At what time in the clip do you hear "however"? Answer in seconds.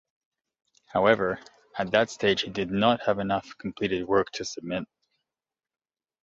0.87-1.39